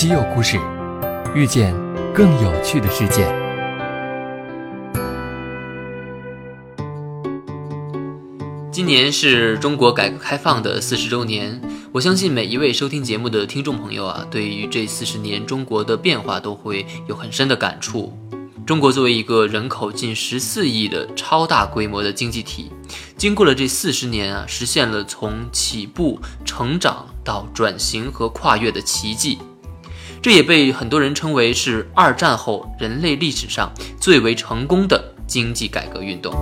[0.00, 0.58] 稀有故事，
[1.34, 1.74] 遇见
[2.14, 3.30] 更有趣的世界。
[8.72, 11.60] 今年是中国改革开放的四十周年，
[11.92, 18.10] 我相信每一位收听节目的听众朋友啊，对于这四十年中国的变化都会有很深的感触。
[18.66, 22.70] 中国作为一个人口近十四亿的超大规模的经济体，
[23.18, 29.36] 经过了这四十年啊，实现了从起步、成长到转型和跨越的奇迹。
[30.22, 36.34] 这也被很多人称为是二战后人类历史上最为成功的经济改革运动。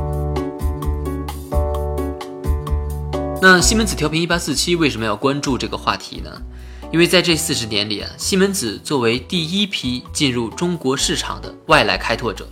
[3.40, 6.42] 那西门子调频一八四七为什么要关注这个话题呢？
[6.90, 12.48] 因为在这四十年里啊，西门子作为第一批进入中国市场的外来开拓者，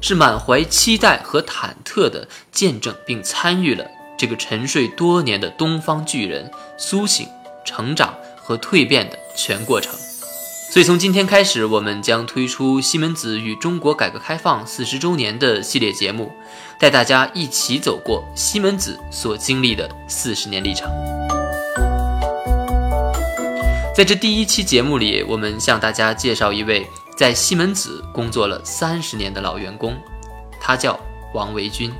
[0.00, 3.84] 是满怀期待和忐忑的见证并参与了
[4.16, 7.28] 这个沉睡多年的东方巨人苏醒、
[7.62, 9.92] 成长和蜕变的全过程。
[10.68, 16.30] 所以，从今天开始，我们将推出西门子与中国改革开放四十周年的系列节目，
[16.78, 20.90] 带大家一起走过西门子所经历的四十年历程。
[23.94, 29.96] 在这第一期节目里，我们向大家介绍一位在西门子工作了三十年的老员工，
[30.60, 30.98] 他叫
[31.32, 31.90] 王维军。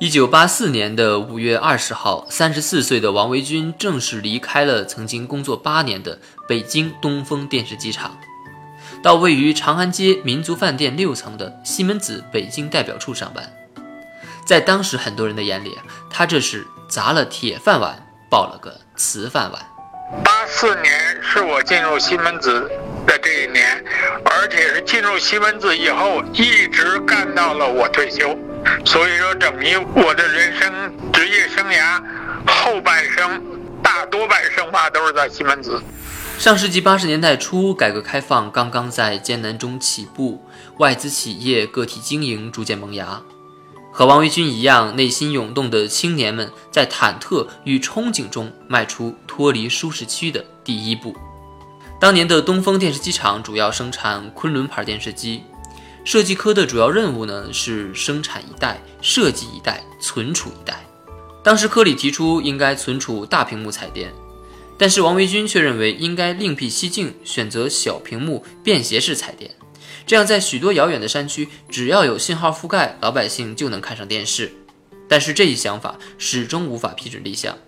[0.00, 6.18] 一九八四年的五月二十号，三十四岁的王维军正式离开了曾经工作八年的
[6.48, 8.18] 北京东风电视机厂，
[9.02, 13.52] 到位于长安街民族饭店六层的西门子北京代表处上班。
[14.46, 15.76] 在当时很多人的眼里，
[16.08, 19.62] 他这是砸了铁饭碗，抱了个瓷饭碗。
[20.24, 22.66] 八四年是我进入西门子
[23.06, 23.84] 的这一年，
[24.24, 28.34] 而且是进入西门子以后，一直干到了我退休。
[28.86, 32.02] 所以说，证明我的人生职业生涯
[32.46, 33.42] 后半生
[33.82, 35.78] 大多半生吧都是在西门子。
[36.38, 40.40] 上世纪八十年代初，改革开放刚刚在艰难中起步，
[40.76, 43.20] 外资企业个体经营逐渐萌芽。
[43.92, 51.12] 和王维军一样，内心涌动的青年们在忐忑与憧憬中迈出脱离舒适区的第一步。
[52.00, 55.42] 当年的东风电视机厂主要生产昆仑牌电视机。
[56.04, 60.86] 设计科的主要任务呢是生产一代、设计一代、存储一代。
[61.42, 64.12] 当时科里提出应该存储大屏幕彩电，
[64.78, 69.50] 但是王维军却认为应该另辟蹊径，选择小屏幕便携式彩电。
[70.06, 74.52] 这样在许多遥远的山区，只要有信号覆盖，老百姓就能看上电视。
[75.08, 77.58] 但是这一想法始终无法批准立项。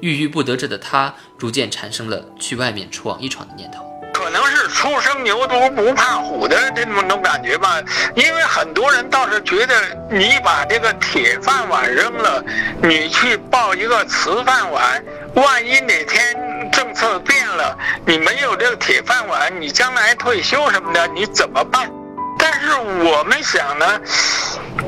[0.00, 3.91] 郁郁不得志的他，逐渐产生了去外面闯一闯的念头。
[4.32, 7.78] 可能是初生牛犊不怕虎的这么种感觉吧，
[8.14, 9.74] 因为很多人倒是觉得
[10.08, 12.42] 你把这个铁饭碗扔了，
[12.82, 15.04] 你去抱一个瓷饭碗，
[15.34, 17.76] 万一哪天政策变了，
[18.06, 21.90] 你没有这个铁饭碗，你将来退休什么的你怎么办？
[22.38, 24.00] 但是我们想呢，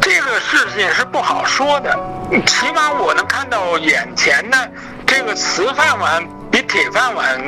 [0.01, 1.95] 这个事情是不好说的，
[2.47, 4.57] 起码我能看到眼前的
[5.07, 7.39] 这个瓷饭碗比铁饭碗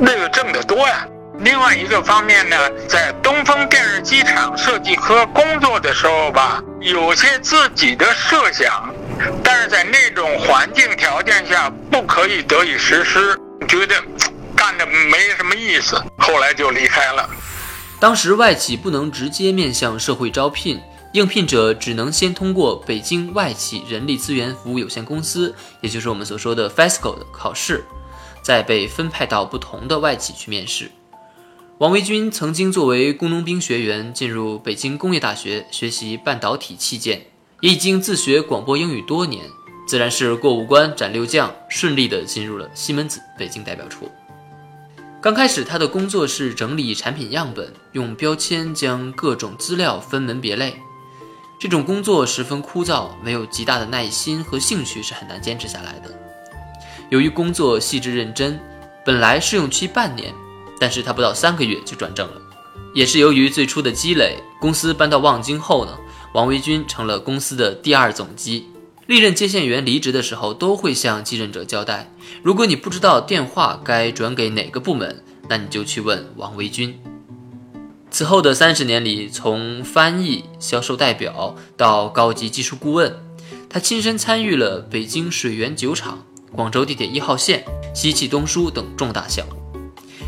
[0.00, 1.06] 那个挣得多呀。
[1.40, 2.56] 另外一个方面呢，
[2.88, 8.94] 在东风电视机厂设计科工作的时候吧，有些自己的设想，
[9.42, 13.36] 但是在那种环境条件下不可以得以实施，
[13.66, 13.94] 觉得
[14.54, 17.28] 干的没什么意思，后来就离开了。
[17.98, 20.80] 当时外企不能直接面向社会招聘，
[21.12, 27.84] 应聘者只能先通过北京外企人力资源服务有限公司，也就是我们所说的 FESCO 的考试，
[28.40, 30.90] 再被分派到不同的外企去面试。
[31.78, 37.20] 王维军曾经作为工农兵学员进入北京工业大学学习半导体器件，
[37.60, 39.44] 也已经自学广播英语多年，
[39.84, 44.08] 自然是过五关斩六将，顺利的进入了西门子北京代表处。
[45.20, 50.76] 刚开始，他的工作是整理产品样本，用标签将各种资料分门别类。
[51.58, 56.16] 这种工作十分枯燥，没有极大的耐心和兴趣是很难坚持下来的。
[57.10, 58.60] 由于工作细致认真，
[59.04, 60.32] 本来试用期半年。
[60.80, 62.40] 但是他不到三个月就转正了，
[62.94, 64.36] 也是由于最初的积累。
[64.60, 65.96] 公司搬到望京后呢，
[66.32, 68.66] 王维军成了公司的第二总机。
[69.06, 72.10] 历任接线员离职的时候，都会向继任者交代：
[72.42, 76.98] 如果你不知道电话该转给哪个部门，那你就去问王维军。
[78.10, 83.14] 此后的三十年里，从翻译、销售代表到高级技术顾问，
[83.68, 89.63] 他亲身参与了北京水源酒厂、广州地铁一号线、西气东输等重大项目。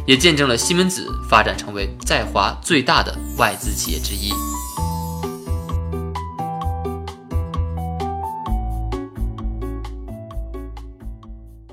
[0.07, 4.33] 也见证了西门子发展成为在华最大的外资企业之一。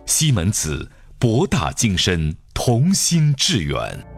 [0.06, 2.35] 西门子博大精深。
[2.53, 4.12] 同心致远。